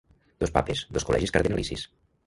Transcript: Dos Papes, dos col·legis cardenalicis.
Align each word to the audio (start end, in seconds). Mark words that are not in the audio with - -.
Dos 0.43 0.53
Papes, 0.55 0.81
dos 0.97 1.07
col·legis 1.11 1.37
cardenalicis. 1.37 1.89